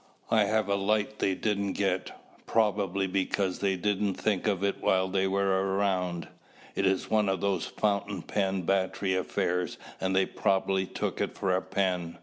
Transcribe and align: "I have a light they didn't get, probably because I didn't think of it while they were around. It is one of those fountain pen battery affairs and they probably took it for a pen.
"I 0.31 0.45
have 0.45 0.67
a 0.67 0.73
light 0.73 1.19
they 1.19 1.35
didn't 1.35 1.73
get, 1.73 2.11
probably 2.47 3.05
because 3.05 3.63
I 3.63 3.75
didn't 3.75 4.15
think 4.15 4.47
of 4.47 4.63
it 4.63 4.81
while 4.81 5.07
they 5.07 5.27
were 5.27 5.75
around. 5.75 6.27
It 6.73 6.87
is 6.87 7.11
one 7.11 7.29
of 7.29 7.39
those 7.39 7.67
fountain 7.67 8.23
pen 8.23 8.63
battery 8.63 9.13
affairs 9.13 9.77
and 9.99 10.15
they 10.15 10.25
probably 10.25 10.87
took 10.87 11.21
it 11.21 11.37
for 11.37 11.55
a 11.55 11.61
pen. 11.61 12.17